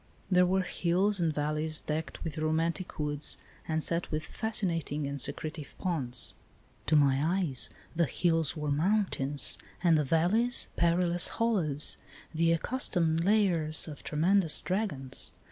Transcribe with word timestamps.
There 0.31 0.47
were 0.47 0.63
hills 0.63 1.19
and 1.19 1.31
valleys 1.31 1.79
decked 1.81 2.23
with 2.23 2.39
romantic 2.39 2.97
woods 2.97 3.37
and 3.67 3.83
set 3.83 4.09
with 4.09 4.25
fascinating 4.25 5.05
and 5.05 5.21
secretive 5.21 5.75
ponds. 5.77 6.33
To 6.87 6.95
my 6.95 7.19
eyes 7.37 7.69
the 7.95 8.07
hills 8.07 8.57
were 8.57 8.71
mountains 8.71 9.59
and 9.83 9.95
the 9.95 10.03
valleys 10.03 10.69
perilous 10.75 11.27
hollows, 11.27 11.99
the 12.33 12.51
accustomed 12.51 13.23
lairs 13.23 13.87
of 13.87 14.03
tremendous 14.03 14.59
dragons. 14.63 15.33